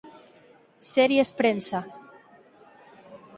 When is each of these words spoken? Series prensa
Series 0.93 1.29
prensa 1.39 1.79